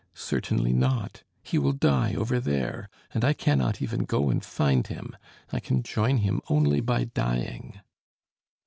Certainly 0.15 0.73
not; 0.73 1.21
he 1.43 1.59
will 1.59 1.73
die 1.73 2.15
over 2.15 2.39
there, 2.39 2.89
and 3.13 3.23
I 3.23 3.33
cannot 3.33 3.83
even 3.83 4.03
go 4.05 4.31
and 4.31 4.43
find 4.43 4.87
him; 4.87 5.15
I 5.53 5.59
can 5.59 5.83
join 5.83 6.17
him 6.25 6.41
only 6.49 6.81
by 6.81 7.03
dying." 7.03 7.79